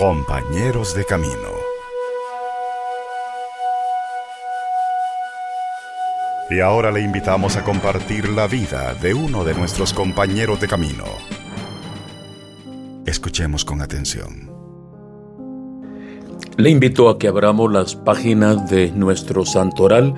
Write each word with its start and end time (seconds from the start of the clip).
Compañeros 0.00 0.94
de 0.94 1.04
Camino. 1.04 1.34
Y 6.48 6.60
ahora 6.60 6.90
le 6.90 7.02
invitamos 7.02 7.58
a 7.58 7.64
compartir 7.64 8.30
la 8.30 8.46
vida 8.46 8.94
de 8.94 9.12
uno 9.12 9.44
de 9.44 9.52
nuestros 9.52 9.92
compañeros 9.92 10.58
de 10.58 10.68
camino. 10.68 11.04
Escuchemos 13.04 13.66
con 13.66 13.82
atención. 13.82 14.50
Le 16.56 16.70
invito 16.70 17.10
a 17.10 17.18
que 17.18 17.28
abramos 17.28 17.70
las 17.70 17.94
páginas 17.94 18.70
de 18.70 18.92
nuestro 18.92 19.44
santoral, 19.44 20.14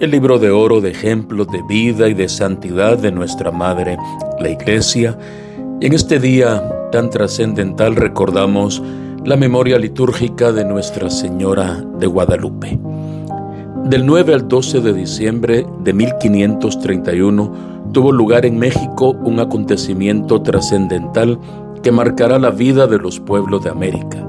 el 0.00 0.10
libro 0.10 0.38
de 0.38 0.48
oro 0.48 0.80
de 0.80 0.92
ejemplos 0.92 1.48
de 1.48 1.60
vida 1.68 2.08
y 2.08 2.14
de 2.14 2.30
santidad 2.30 2.96
de 2.96 3.12
nuestra 3.12 3.50
Madre, 3.50 3.98
la 4.40 4.48
Iglesia. 4.48 5.18
Y 5.82 5.86
en 5.86 5.92
este 5.92 6.18
día 6.18 6.66
tan 6.92 7.10
trascendental 7.10 7.94
recordamos 7.94 8.82
la 9.28 9.36
memoria 9.36 9.78
litúrgica 9.78 10.52
de 10.52 10.64
Nuestra 10.64 11.10
Señora 11.10 11.84
de 11.98 12.06
Guadalupe. 12.06 12.78
Del 13.84 14.06
9 14.06 14.32
al 14.32 14.48
12 14.48 14.80
de 14.80 14.94
diciembre 14.94 15.66
de 15.80 15.92
1531 15.92 17.52
tuvo 17.92 18.10
lugar 18.10 18.46
en 18.46 18.58
México 18.58 19.10
un 19.10 19.38
acontecimiento 19.38 20.40
trascendental 20.40 21.38
que 21.82 21.92
marcará 21.92 22.38
la 22.38 22.48
vida 22.48 22.86
de 22.86 22.96
los 22.96 23.20
pueblos 23.20 23.62
de 23.64 23.68
América, 23.68 24.26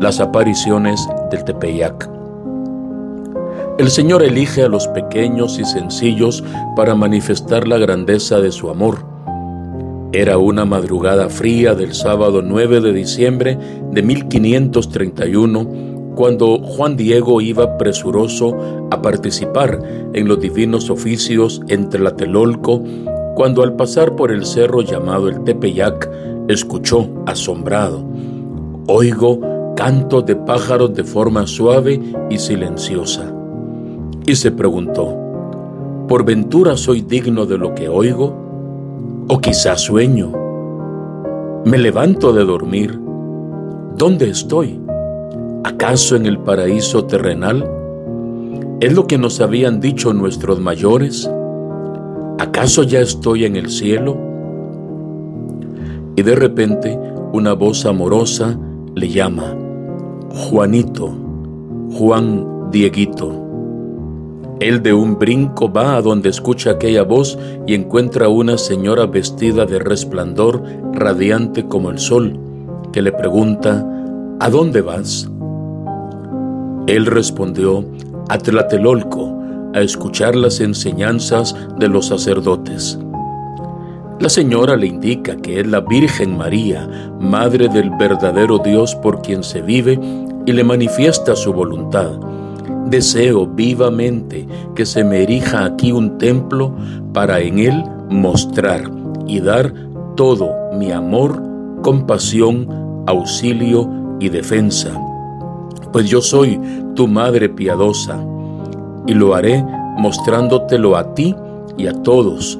las 0.00 0.18
apariciones 0.18 1.08
del 1.30 1.44
Tepeyac. 1.44 2.10
El 3.78 3.88
Señor 3.88 4.24
elige 4.24 4.64
a 4.64 4.68
los 4.68 4.88
pequeños 4.88 5.60
y 5.60 5.64
sencillos 5.64 6.42
para 6.74 6.96
manifestar 6.96 7.68
la 7.68 7.78
grandeza 7.78 8.40
de 8.40 8.50
su 8.50 8.68
amor 8.68 9.13
era 10.14 10.38
una 10.38 10.64
madrugada 10.64 11.28
fría 11.28 11.74
del 11.74 11.92
sábado 11.92 12.40
9 12.40 12.80
de 12.80 12.92
diciembre 12.92 13.58
de 13.90 14.00
1531 14.00 16.12
cuando 16.14 16.58
Juan 16.58 16.96
Diego 16.96 17.40
iba 17.40 17.76
presuroso 17.76 18.56
a 18.92 19.02
participar 19.02 19.80
en 20.12 20.28
los 20.28 20.38
divinos 20.38 20.88
oficios 20.88 21.62
entre 21.66 22.00
la 22.00 22.14
Telolco, 22.14 22.80
cuando 23.34 23.64
al 23.64 23.74
pasar 23.74 24.14
por 24.14 24.30
el 24.30 24.46
cerro 24.46 24.82
llamado 24.82 25.28
el 25.28 25.42
Tepeyac, 25.42 26.08
escuchó 26.46 27.10
asombrado, 27.26 28.04
oigo 28.86 29.40
cantos 29.74 30.26
de 30.26 30.36
pájaros 30.36 30.94
de 30.94 31.02
forma 31.02 31.48
suave 31.48 32.00
y 32.30 32.38
silenciosa. 32.38 33.34
Y 34.26 34.36
se 34.36 34.52
preguntó, 34.52 35.12
¿por 36.06 36.24
ventura 36.24 36.76
soy 36.76 37.00
digno 37.00 37.46
de 37.46 37.58
lo 37.58 37.74
que 37.74 37.88
oigo? 37.88 38.43
O 39.26 39.38
quizás 39.40 39.80
sueño. 39.80 40.32
Me 41.64 41.78
levanto 41.78 42.34
de 42.34 42.44
dormir. 42.44 43.00
¿Dónde 43.96 44.28
estoy? 44.28 44.78
¿Acaso 45.64 46.16
en 46.16 46.26
el 46.26 46.38
paraíso 46.40 47.06
terrenal? 47.06 47.64
¿Es 48.80 48.92
lo 48.92 49.06
que 49.06 49.16
nos 49.16 49.40
habían 49.40 49.80
dicho 49.80 50.12
nuestros 50.12 50.60
mayores? 50.60 51.30
¿Acaso 52.38 52.82
ya 52.82 53.00
estoy 53.00 53.46
en 53.46 53.56
el 53.56 53.70
cielo? 53.70 54.18
Y 56.16 56.22
de 56.22 56.34
repente 56.34 56.98
una 57.32 57.54
voz 57.54 57.86
amorosa 57.86 58.58
le 58.94 59.08
llama, 59.08 59.56
Juanito, 60.34 61.10
Juan 61.92 62.70
Dieguito. 62.70 63.43
Él 64.60 64.82
de 64.82 64.92
un 64.92 65.18
brinco 65.18 65.72
va 65.72 65.96
a 65.96 66.02
donde 66.02 66.28
escucha 66.28 66.70
aquella 66.70 67.02
voz 67.02 67.36
y 67.66 67.74
encuentra 67.74 68.26
a 68.26 68.28
una 68.28 68.56
señora 68.56 69.06
vestida 69.06 69.66
de 69.66 69.80
resplandor, 69.80 70.62
radiante 70.92 71.66
como 71.66 71.90
el 71.90 71.98
sol, 71.98 72.38
que 72.92 73.02
le 73.02 73.10
pregunta, 73.10 73.84
¿A 74.40 74.50
dónde 74.50 74.80
vas? 74.80 75.28
Él 76.86 77.06
respondió, 77.06 77.84
a 78.28 78.38
Tlatelolco, 78.38 79.38
a 79.74 79.80
escuchar 79.80 80.36
las 80.36 80.60
enseñanzas 80.60 81.56
de 81.78 81.88
los 81.88 82.06
sacerdotes. 82.06 82.98
La 84.20 84.28
señora 84.28 84.76
le 84.76 84.86
indica 84.86 85.36
que 85.36 85.60
es 85.60 85.66
la 85.66 85.80
Virgen 85.80 86.36
María, 86.36 86.88
Madre 87.20 87.68
del 87.68 87.90
verdadero 87.98 88.58
Dios 88.58 88.94
por 88.96 89.20
quien 89.22 89.42
se 89.42 89.62
vive, 89.62 89.98
y 90.46 90.52
le 90.52 90.62
manifiesta 90.62 91.34
su 91.34 91.52
voluntad 91.52 92.12
Deseo 92.86 93.46
vivamente 93.46 94.46
que 94.74 94.84
se 94.84 95.04
me 95.04 95.22
erija 95.22 95.64
aquí 95.64 95.90
un 95.92 96.18
templo 96.18 96.74
para 97.12 97.40
en 97.40 97.58
él 97.58 97.84
mostrar 98.10 98.90
y 99.26 99.40
dar 99.40 99.72
todo 100.16 100.50
mi 100.74 100.92
amor, 100.92 101.42
compasión, 101.82 102.68
auxilio 103.06 103.88
y 104.20 104.28
defensa. 104.28 105.00
Pues 105.92 106.08
yo 106.08 106.20
soy 106.20 106.60
tu 106.94 107.08
Madre 107.08 107.48
piadosa 107.48 108.22
y 109.06 109.14
lo 109.14 109.34
haré 109.34 109.64
mostrándotelo 109.96 110.96
a 110.96 111.14
ti 111.14 111.34
y 111.76 111.86
a 111.86 111.92
todos, 112.02 112.58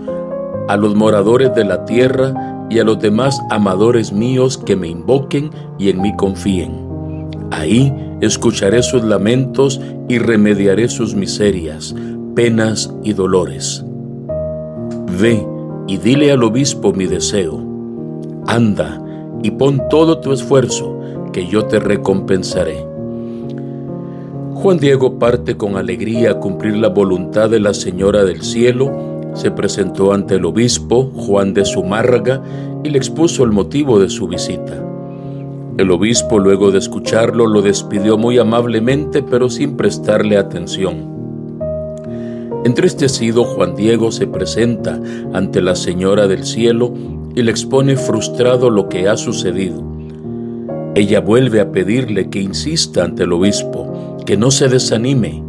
a 0.69 0.77
los 0.77 0.95
moradores 0.95 1.55
de 1.55 1.65
la 1.65 1.85
tierra 1.85 2.67
y 2.71 2.79
a 2.79 2.85
los 2.85 2.99
demás 2.99 3.41
amadores 3.51 4.13
míos 4.13 4.57
que 4.57 4.77
me 4.77 4.89
invoquen 4.89 5.51
y 5.79 5.91
en 5.91 6.01
mí 6.01 6.15
confíen. 6.17 6.85
Ahí 7.51 7.93
escucharé 8.21 8.83
sus 8.83 9.03
lamentos 9.03 9.81
y 10.09 10.19
remediaré 10.19 10.89
sus 10.89 11.15
miserias, 11.15 11.95
penas 12.35 12.93
y 13.03 13.13
dolores. 13.13 13.85
Ve 15.21 15.47
y 15.87 15.99
dile 15.99 16.33
al 16.33 16.43
obispo 16.43 16.93
mi 16.93 17.07
deseo. 17.07 17.63
Anda 18.47 19.01
y 19.43 19.51
pon 19.51 19.83
todo 19.91 20.19
tu 20.19 20.33
esfuerzo, 20.33 20.99
que 21.33 21.47
yo 21.47 21.67
te 21.67 21.79
recompensaré. 21.79 22.87
Juan 24.55 24.79
Diego 24.79 25.19
parte 25.19 25.57
con 25.57 25.77
alegría 25.77 26.31
a 26.31 26.41
cumplir 26.41 26.77
la 26.77 26.89
voluntad 26.89 27.51
de 27.51 27.61
la 27.61 27.75
Señora 27.75 28.25
del 28.25 28.43
Cielo, 28.43 28.91
se 29.35 29.51
presentó 29.51 30.13
ante 30.13 30.37
el 30.37 30.45
obispo 30.45 31.11
Juan 31.15 31.53
de 31.53 31.65
Zumárraga 31.65 32.43
y 32.85 32.91
le 32.91 32.99
expuso 32.99 33.45
el 33.45 33.51
motivo 33.51 33.99
de 33.99 34.09
su 34.09 34.29
visita. 34.29 34.94
El 35.77 35.91
obispo, 35.91 36.39
luego 36.39 36.71
de 36.71 36.79
escucharlo, 36.79 37.49
lo 37.49 37.61
despidió 37.61 38.17
muy 38.17 38.39
amablemente, 38.39 39.25
pero 39.25 39.51
sin 39.51 39.77
prestarle 39.77 40.37
atención. 40.37 41.13
Entristecido, 42.65 43.43
Juan 43.43 43.75
Diego 43.75 44.13
se 44.13 44.29
presenta 44.29 45.01
ante 45.33 45.61
la 45.61 45.75
Señora 45.75 46.29
del 46.29 46.45
Cielo 46.45 46.95
y 47.35 47.43
le 47.43 47.51
expone 47.51 47.97
frustrado 47.97 48.71
lo 48.71 48.89
que 48.89 49.09
ha 49.09 49.17
sucedido. 49.17 49.83
Ella 50.95 51.21
vuelve 51.21 51.61
a 51.61 51.73
pedirle 51.73 52.31
que 52.31 52.41
insista 52.41 53.03
ante 53.03 53.25
el 53.25 53.33
obispo, 53.33 54.17
que 54.25 54.37
no 54.37 54.53
se 54.53 54.69
desanime. 54.69 55.43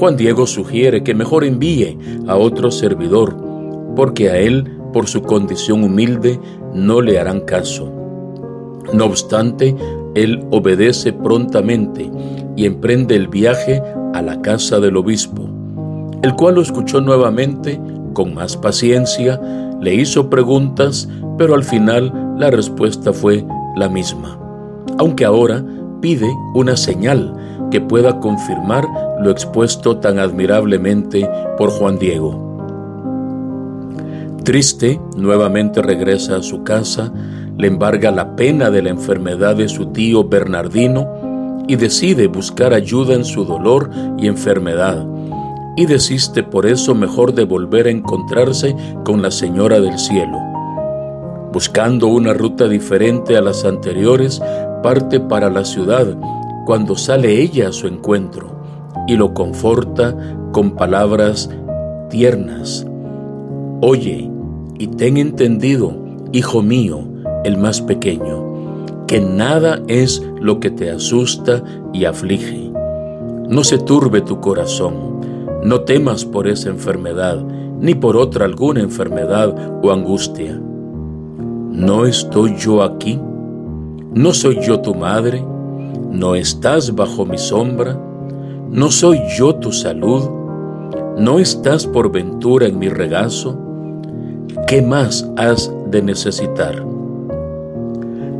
Juan 0.00 0.16
Diego 0.16 0.48
sugiere 0.48 1.04
que 1.04 1.14
mejor 1.14 1.44
envíe 1.44 1.96
a 2.26 2.36
otro 2.36 2.72
servidor, 2.72 3.36
porque 3.94 4.30
a 4.30 4.38
él, 4.38 4.78
por 4.92 5.06
su 5.06 5.22
condición 5.22 5.84
humilde, 5.84 6.40
no 6.74 7.00
le 7.00 7.20
harán 7.20 7.42
caso. 7.42 7.97
No 8.92 9.06
obstante, 9.06 9.76
él 10.14 10.44
obedece 10.50 11.12
prontamente 11.12 12.10
y 12.56 12.66
emprende 12.66 13.16
el 13.16 13.28
viaje 13.28 13.82
a 14.14 14.22
la 14.22 14.40
casa 14.40 14.80
del 14.80 14.96
obispo, 14.96 15.48
el 16.22 16.34
cual 16.34 16.56
lo 16.56 16.62
escuchó 16.62 17.00
nuevamente 17.00 17.80
con 18.14 18.34
más 18.34 18.56
paciencia, 18.56 19.40
le 19.80 19.94
hizo 19.94 20.28
preguntas, 20.28 21.08
pero 21.36 21.54
al 21.54 21.62
final 21.62 22.34
la 22.36 22.50
respuesta 22.50 23.12
fue 23.12 23.44
la 23.76 23.88
misma, 23.88 24.38
aunque 24.98 25.24
ahora 25.24 25.64
pide 26.00 26.28
una 26.54 26.76
señal 26.76 27.34
que 27.70 27.80
pueda 27.80 28.18
confirmar 28.18 28.86
lo 29.20 29.30
expuesto 29.30 29.98
tan 29.98 30.18
admirablemente 30.18 31.28
por 31.58 31.70
Juan 31.70 31.98
Diego. 31.98 32.48
Triste, 34.44 34.98
nuevamente 35.16 35.82
regresa 35.82 36.36
a 36.36 36.42
su 36.42 36.62
casa, 36.62 37.12
le 37.58 37.66
embarga 37.66 38.12
la 38.12 38.36
pena 38.36 38.70
de 38.70 38.82
la 38.82 38.90
enfermedad 38.90 39.56
de 39.56 39.68
su 39.68 39.86
tío 39.86 40.24
Bernardino 40.24 41.64
y 41.66 41.74
decide 41.74 42.28
buscar 42.28 42.72
ayuda 42.72 43.14
en 43.14 43.24
su 43.24 43.44
dolor 43.44 43.90
y 44.16 44.28
enfermedad. 44.28 45.06
Y 45.76 45.86
desiste 45.86 46.42
por 46.42 46.66
eso 46.66 46.94
mejor 46.94 47.34
de 47.34 47.44
volver 47.44 47.86
a 47.86 47.90
encontrarse 47.90 48.74
con 49.04 49.22
la 49.22 49.30
Señora 49.30 49.80
del 49.80 49.98
Cielo. 49.98 50.38
Buscando 51.52 52.06
una 52.06 52.32
ruta 52.32 52.68
diferente 52.68 53.36
a 53.36 53.42
las 53.42 53.64
anteriores, 53.64 54.40
parte 54.82 55.18
para 55.18 55.50
la 55.50 55.64
ciudad 55.64 56.16
cuando 56.64 56.96
sale 56.96 57.40
ella 57.40 57.68
a 57.68 57.72
su 57.72 57.86
encuentro 57.86 58.60
y 59.08 59.16
lo 59.16 59.34
conforta 59.34 60.16
con 60.52 60.72
palabras 60.72 61.50
tiernas. 62.08 62.86
Oye, 63.80 64.30
y 64.78 64.86
ten 64.88 65.16
entendido, 65.16 65.96
hijo 66.32 66.62
mío, 66.62 67.08
el 67.44 67.56
más 67.56 67.80
pequeño, 67.80 69.06
que 69.06 69.20
nada 69.20 69.80
es 69.88 70.22
lo 70.40 70.60
que 70.60 70.70
te 70.70 70.90
asusta 70.90 71.62
y 71.92 72.04
aflige. 72.04 72.70
No 73.48 73.64
se 73.64 73.78
turbe 73.78 74.20
tu 74.20 74.40
corazón, 74.40 75.20
no 75.64 75.80
temas 75.80 76.24
por 76.24 76.46
esa 76.46 76.68
enfermedad, 76.68 77.42
ni 77.80 77.94
por 77.94 78.16
otra 78.16 78.44
alguna 78.44 78.80
enfermedad 78.80 79.80
o 79.82 79.90
angustia. 79.92 80.60
¿No 81.70 82.06
estoy 82.06 82.56
yo 82.56 82.82
aquí? 82.82 83.18
¿No 84.14 84.32
soy 84.32 84.58
yo 84.60 84.80
tu 84.80 84.94
madre? 84.94 85.44
¿No 86.10 86.34
estás 86.34 86.94
bajo 86.94 87.24
mi 87.24 87.38
sombra? 87.38 87.98
¿No 88.70 88.90
soy 88.90 89.20
yo 89.36 89.54
tu 89.54 89.72
salud? 89.72 90.28
¿No 91.18 91.38
estás 91.38 91.86
por 91.86 92.10
ventura 92.10 92.66
en 92.66 92.78
mi 92.78 92.88
regazo? 92.88 93.58
¿Qué 94.66 94.82
más 94.82 95.30
has 95.36 95.72
de 95.90 96.02
necesitar? 96.02 96.97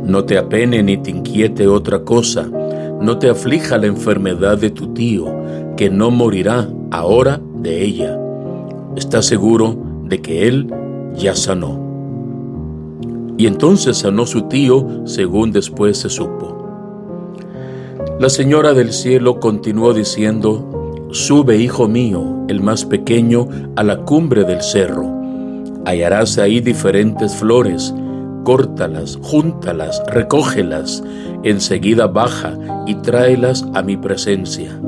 No 0.09 0.25
te 0.25 0.39
apene 0.39 0.81
ni 0.81 0.97
te 0.97 1.11
inquiete 1.11 1.67
otra 1.67 1.99
cosa, 2.03 2.49
no 2.99 3.19
te 3.19 3.29
aflija 3.29 3.77
la 3.77 3.85
enfermedad 3.85 4.57
de 4.57 4.71
tu 4.71 4.91
tío, 4.91 5.27
que 5.77 5.91
no 5.91 6.09
morirá 6.09 6.67
ahora 6.89 7.39
de 7.53 7.83
ella. 7.83 8.19
Está 8.95 9.21
seguro 9.21 9.77
de 10.05 10.19
que 10.19 10.47
él 10.47 10.73
ya 11.13 11.35
sanó. 11.35 11.79
Y 13.37 13.45
entonces 13.45 13.97
sanó 13.97 14.25
su 14.25 14.47
tío, 14.47 15.05
según 15.05 15.51
después 15.51 15.99
se 15.99 16.09
supo. 16.09 16.57
La 18.19 18.29
señora 18.29 18.73
del 18.73 18.93
cielo 18.93 19.39
continuó 19.39 19.93
diciendo, 19.93 21.05
Sube, 21.11 21.57
hijo 21.57 21.87
mío, 21.87 22.47
el 22.47 22.63
más 22.63 22.83
pequeño, 22.83 23.47
a 23.75 23.83
la 23.83 23.97
cumbre 23.97 24.43
del 24.43 24.63
cerro. 24.63 25.05
Hallarás 25.85 26.39
ahí 26.39 26.61
diferentes 26.61 27.35
flores, 27.35 27.93
córtalas, 28.43 29.17
júntalas, 29.21 30.01
recógelas, 30.07 31.03
enseguida 31.43 32.07
baja 32.07 32.57
y 32.85 32.95
tráelas 32.95 33.65
a 33.73 33.81
mi 33.81 33.97
presencia. 33.97 34.79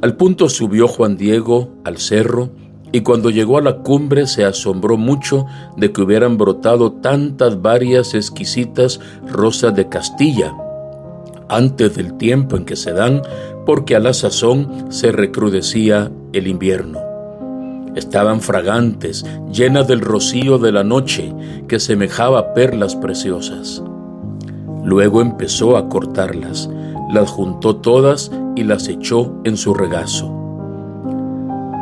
Al 0.00 0.16
punto 0.16 0.48
subió 0.48 0.86
Juan 0.86 1.16
Diego 1.16 1.70
al 1.84 1.98
cerro, 1.98 2.50
y 2.92 3.00
cuando 3.02 3.30
llegó 3.30 3.58
a 3.58 3.62
la 3.62 3.78
cumbre 3.78 4.26
se 4.26 4.44
asombró 4.44 4.96
mucho 4.96 5.46
de 5.76 5.92
que 5.92 6.00
hubieran 6.00 6.38
brotado 6.38 6.92
tantas 6.92 7.60
varias 7.60 8.14
exquisitas 8.14 9.00
rosas 9.26 9.74
de 9.74 9.88
Castilla, 9.88 10.56
antes 11.48 11.96
del 11.96 12.14
tiempo 12.14 12.56
en 12.56 12.64
que 12.64 12.76
se 12.76 12.92
dan, 12.92 13.22
porque 13.66 13.96
a 13.96 14.00
la 14.00 14.14
sazón 14.14 14.86
se 14.90 15.12
recrudecía 15.12 16.10
el 16.32 16.46
invierno. 16.46 17.07
Estaban 17.98 18.40
fragantes, 18.40 19.26
llenas 19.52 19.88
del 19.88 20.00
rocío 20.00 20.58
de 20.58 20.70
la 20.70 20.84
noche, 20.84 21.34
que 21.66 21.80
semejaba 21.80 22.54
perlas 22.54 22.94
preciosas. 22.94 23.82
Luego 24.84 25.20
empezó 25.20 25.76
a 25.76 25.88
cortarlas, 25.88 26.70
las 27.12 27.28
juntó 27.28 27.74
todas 27.74 28.30
y 28.54 28.62
las 28.62 28.86
echó 28.86 29.34
en 29.42 29.56
su 29.56 29.74
regazo. 29.74 30.32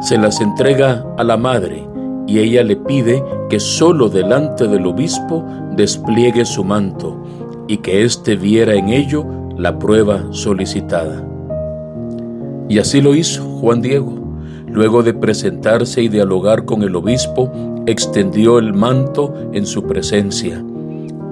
Se 0.01 0.17
las 0.17 0.41
entrega 0.41 1.05
a 1.19 1.23
la 1.23 1.37
madre 1.37 1.87
y 2.27 2.39
ella 2.39 2.65
le 2.65 2.77
pide 2.77 3.23
que 3.51 3.61
solo 3.61 4.09
delante 4.09 4.67
del 4.69 4.87
obispo 4.87 5.45
despliegue 5.77 6.47
su 6.47 6.65
manto 6.65 7.23
y 7.69 7.77
que 7.77 8.05
éste 8.05 8.37
viera 8.37 8.75
en 8.75 8.89
ello 8.89 9.27
la 9.59 9.79
prueba 9.79 10.25
solicitada. 10.31 11.23
Y 12.71 12.79
así 12.79 13.03
lo 13.03 13.15
hizo 13.15 13.45
Juan 13.61 13.83
Diego. 13.83 14.26
Luego 14.77 15.03
de 15.03 15.15
presentarse 15.15 16.03
y 16.03 16.09
dialogar 16.11 16.67
con 16.67 16.83
el 16.83 16.95
obispo, 16.97 17.51
extendió 17.87 18.59
el 18.59 18.75
manto 18.75 19.33
en 19.55 19.65
su 19.65 19.85
presencia, 19.85 20.63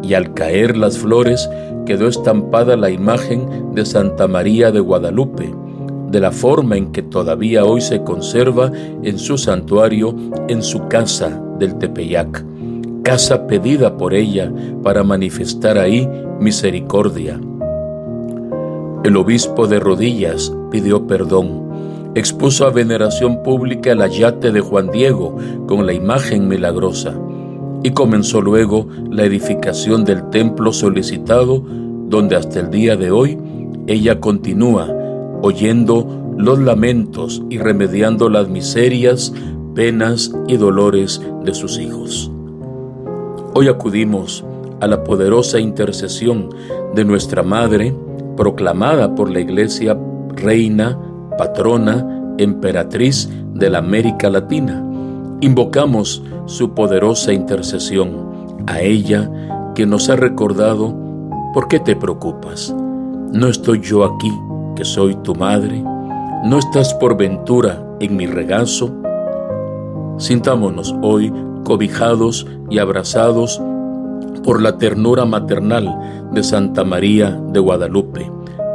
y 0.03 0.15
al 0.15 0.33
caer 0.33 0.79
las 0.79 0.97
flores 0.97 1.51
quedó 1.85 2.09
estampada 2.09 2.75
la 2.75 2.89
imagen 2.89 3.75
de 3.75 3.85
Santa 3.85 4.27
María 4.29 4.73
de 4.73 4.81
Guadalupe, 4.81 5.55
de 6.11 6.21
la 6.21 6.33
forma 6.33 6.79
en 6.79 6.91
que 6.91 7.03
todavía 7.03 7.67
hoy 7.67 7.83
se 7.83 8.03
conserva 8.03 8.73
en 9.03 9.19
su 9.19 9.37
santuario 9.37 10.17
en 10.49 10.63
su 10.63 10.89
casa 10.89 11.39
del 11.59 11.77
Tepeyac, 11.77 12.43
casa 13.03 13.47
pedida 13.47 13.99
por 13.99 14.15
ella 14.15 14.51
para 14.83 15.05
manifestar 15.05 15.77
ahí 15.77 16.09
misericordia. 16.41 17.39
El 19.05 19.19
obispo 19.19 19.67
de 19.67 19.81
rodillas 19.81 20.51
pidió 20.71 21.07
perdón, 21.07 21.74
expuso 22.15 22.67
a 22.67 22.71
veneración 22.71 23.43
pública 23.43 23.93
el 23.93 24.03
ayate 24.03 24.53
de 24.53 24.61
Juan 24.61 24.91
Diego 24.91 25.37
con 25.67 25.87
la 25.87 25.93
imagen 25.93 26.49
milagrosa 26.49 27.19
y 27.83 27.91
comenzó 27.91 28.41
luego 28.41 28.87
la 29.11 29.25
edificación 29.25 30.05
del 30.05 30.31
templo 30.31 30.73
solicitado 30.73 31.63
donde 32.09 32.37
hasta 32.37 32.61
el 32.61 32.71
día 32.71 32.97
de 32.97 33.11
hoy 33.11 33.39
ella 33.87 34.21
continúa 34.21 34.89
oyendo 35.43 36.35
los 36.39 36.59
lamentos 36.59 37.43
y 37.51 37.59
remediando 37.59 38.29
las 38.29 38.49
miserias, 38.49 39.33
penas 39.75 40.33
y 40.49 40.57
dolores 40.57 41.21
de 41.45 41.55
sus 41.55 41.79
hijos. 41.79 42.31
Hoy 43.55 43.69
acudimos 43.69 44.45
a 44.81 44.87
la 44.87 45.05
poderosa 45.05 45.61
intercesión 45.61 46.49
de 46.95 47.05
nuestra 47.05 47.43
Madre, 47.43 47.95
proclamada 48.37 49.15
por 49.15 49.31
la 49.31 49.41
Iglesia 49.41 49.99
reina, 50.35 50.99
patrona, 51.37 52.35
emperatriz 52.39 53.29
de 53.55 53.71
la 53.71 53.79
América 53.79 54.31
Latina. 54.31 54.85
Invocamos 55.41 56.23
su 56.47 56.75
poderosa 56.75 57.33
intercesión, 57.33 58.35
a 58.67 58.81
ella 58.81 59.31
que 59.75 59.87
nos 59.87 60.09
ha 60.09 60.17
recordado, 60.17 60.95
¿por 61.53 61.69
qué 61.69 61.81
te 61.81 61.97
preocupas? 61.97 62.75
¿No 63.33 63.49
estoy 63.49 63.81
yo 63.81 64.05
aquí, 64.05 64.33
que 64.77 64.85
soy 64.85 65.15
tu 65.17 65.35
madre? 65.35 65.83
¿No 66.45 66.59
estás 66.59 66.95
por 66.95 67.17
ventura 67.17 67.85
en 68.01 68.17
mi 68.17 68.27
regazo? 68.27 68.93
Sintámonos 70.19 70.95
hoy 71.03 71.33
cobijados 71.65 72.47
y 72.71 72.79
abrazados 72.79 73.61
por 74.45 74.63
la 74.63 74.79
ternura 74.79 75.25
maternal 75.25 76.29
de 76.33 76.43
Santa 76.43 76.85
María 76.85 77.31
de 77.31 77.61
Guadalupe, 77.61 78.31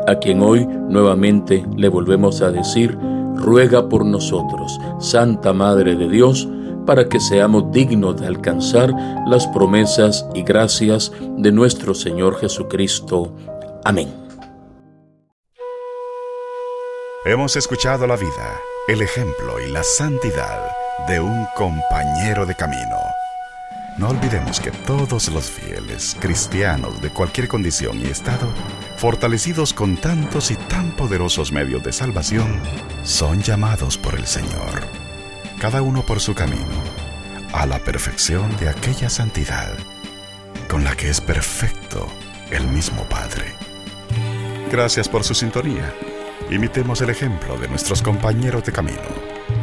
a 0.10 0.18
quien 0.18 0.42
hoy 0.42 0.66
nuevamente 0.66 1.64
le 1.78 1.88
volvemos 1.88 2.42
a 2.42 2.52
decir, 2.52 2.98
ruega 3.36 3.88
por 3.88 4.04
nosotros, 4.04 4.80
Santa 5.00 5.54
Madre 5.54 5.96
de 5.96 6.10
Dios, 6.10 6.50
para 6.88 7.08
que 7.08 7.20
seamos 7.20 7.72
dignos 7.72 8.20
de 8.20 8.26
alcanzar 8.26 8.92
las 9.28 9.46
promesas 9.48 10.28
y 10.34 10.42
gracias 10.42 11.12
de 11.38 11.52
nuestro 11.52 11.94
Señor 11.94 12.40
Jesucristo. 12.40 13.32
Amén. 13.86 14.10
Hemos 17.26 17.56
escuchado 17.56 18.08
la 18.08 18.16
vida, 18.16 18.60
el 18.88 19.02
ejemplo 19.04 19.60
y 19.64 19.72
la 19.72 19.84
santidad 19.84 20.60
de 21.08 21.20
un 21.20 21.46
compañero 21.56 22.48
de 22.48 22.56
camino. 22.56 22.98
No 24.00 24.08
olvidemos 24.08 24.62
que 24.62 24.72
todos 24.72 25.28
los 25.28 25.52
fieles 25.52 26.16
cristianos 26.22 27.02
de 27.02 27.10
cualquier 27.10 27.50
condición 27.50 28.00
y 28.00 28.06
estado, 28.06 28.48
fortalecidos 28.96 29.74
con 29.74 29.98
tantos 29.98 30.52
y 30.52 30.56
tan 30.56 30.96
poderosos 30.96 31.52
medios 31.52 31.84
de 31.84 31.92
salvación, 31.92 32.62
son 33.04 33.42
llamados 33.42 33.98
por 33.98 34.16
el 34.16 34.26
Señor, 34.26 34.88
cada 35.60 35.82
uno 35.82 36.06
por 36.06 36.22
su 36.22 36.34
camino, 36.34 36.64
a 37.52 37.66
la 37.66 37.80
perfección 37.80 38.56
de 38.56 38.70
aquella 38.70 39.10
santidad 39.10 39.74
con 40.70 40.86
la 40.86 40.96
que 40.96 41.10
es 41.10 41.20
perfecto 41.20 42.08
el 42.52 42.66
mismo 42.70 43.04
Padre. 43.10 43.54
Gracias 44.72 45.10
por 45.10 45.26
su 45.26 45.36
sintonía. 45.36 45.94
Imitemos 46.50 47.02
el 47.02 47.10
ejemplo 47.10 47.58
de 47.58 47.68
nuestros 47.68 48.02
compañeros 48.02 48.64
de 48.64 48.72
camino 48.72 49.59